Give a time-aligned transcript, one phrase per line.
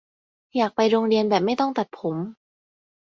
[0.55, 2.15] อยากไปโรงเรียนแบบไม่ต้องตัดผม